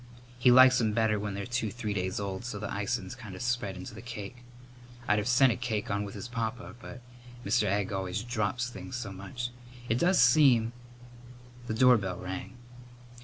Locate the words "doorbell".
11.75-12.17